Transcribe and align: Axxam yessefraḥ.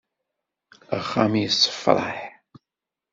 Axxam 0.97 1.33
yessefraḥ. 1.37 2.17